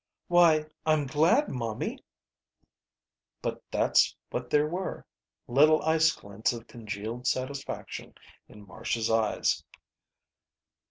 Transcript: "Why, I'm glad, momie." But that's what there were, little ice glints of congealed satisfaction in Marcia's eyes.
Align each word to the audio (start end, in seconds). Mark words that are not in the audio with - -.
"Why, 0.29 0.65
I'm 0.83 1.05
glad, 1.05 1.45
momie." 1.49 1.99
But 3.43 3.61
that's 3.69 4.15
what 4.31 4.49
there 4.49 4.65
were, 4.67 5.05
little 5.47 5.79
ice 5.83 6.11
glints 6.11 6.53
of 6.53 6.65
congealed 6.65 7.27
satisfaction 7.27 8.15
in 8.49 8.65
Marcia's 8.65 9.11
eyes. 9.11 9.63